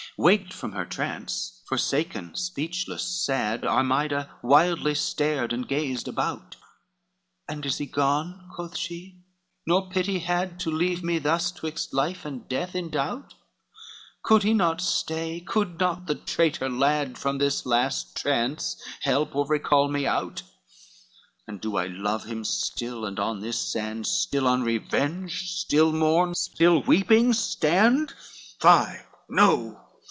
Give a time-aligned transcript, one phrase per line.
[0.17, 6.57] LXII Waked from her trance, foresaken, speechless, sad, Armida wildly stared and gazed about,
[7.47, 9.23] "And is he gone," quoth she,
[9.65, 13.33] "nor pity had To leave me thus twixt life and death in doubt?
[14.21, 15.39] Could he not stay?
[15.39, 20.43] could not the traitor lad From this last trance help or recall me out?
[21.47, 26.83] And do I love him still, and on this sand Still unrevenged, still mourn, still
[26.83, 28.13] weeping stand?
[28.61, 29.87] LXIII "Fie no!